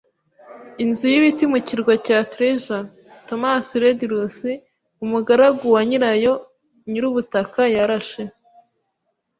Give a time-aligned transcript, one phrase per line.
[0.83, 2.87] inzu y'ibiti mu kirwa cya Treasure.
[3.27, 4.41] Thomas Redruth,
[5.03, 6.33] umugaragu wa nyirayo,
[6.89, 8.21] nyirubutaka, yarashe